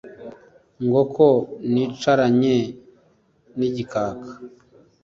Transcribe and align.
Ngo: 0.85 1.01
ko 1.15 1.27
nicaranye 1.73 2.57
n'igikaka 3.57 4.29